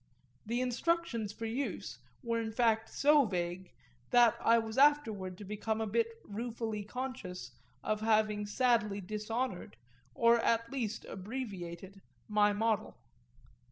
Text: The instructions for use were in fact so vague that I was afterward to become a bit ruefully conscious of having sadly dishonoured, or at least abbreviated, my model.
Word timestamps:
The 0.47 0.61
instructions 0.61 1.31
for 1.31 1.45
use 1.45 1.99
were 2.23 2.41
in 2.41 2.51
fact 2.51 2.89
so 2.89 3.23
vague 3.27 3.69
that 4.09 4.35
I 4.41 4.57
was 4.57 4.75
afterward 4.75 5.37
to 5.37 5.43
become 5.45 5.79
a 5.79 5.85
bit 5.85 6.07
ruefully 6.23 6.83
conscious 6.83 7.51
of 7.83 8.01
having 8.01 8.47
sadly 8.47 8.99
dishonoured, 8.99 9.77
or 10.15 10.39
at 10.39 10.71
least 10.71 11.05
abbreviated, 11.05 12.01
my 12.27 12.51
model. 12.51 12.97